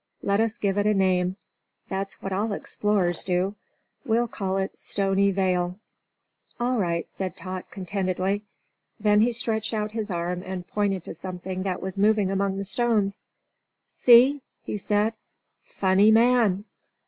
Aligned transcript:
Let 0.23 0.39
us 0.39 0.57
give 0.57 0.79
it 0.79 0.87
a 0.87 0.95
name. 0.95 1.35
That's 1.87 2.19
what 2.23 2.33
all 2.33 2.53
explorers 2.53 3.23
do. 3.23 3.53
We'll 4.03 4.27
call 4.27 4.57
it 4.57 4.75
Stony 4.75 5.29
Vale." 5.29 5.77
"All 6.59 6.79
right," 6.79 7.05
said 7.13 7.37
Tot, 7.37 7.69
contentedly. 7.69 8.41
Then 8.99 9.21
he 9.21 9.31
stretched 9.31 9.75
out 9.75 9.91
his 9.91 10.09
arm 10.09 10.41
and 10.43 10.65
pointed 10.67 11.03
to 11.03 11.13
something 11.13 11.61
that 11.61 11.83
was 11.83 11.99
moving 11.99 12.31
among 12.31 12.57
the 12.57 12.65
stones. 12.65 13.21
"See!" 13.87 14.41
he 14.63 14.75
said. 14.75 15.13
"Funny 15.67 16.09
man." 16.09 16.65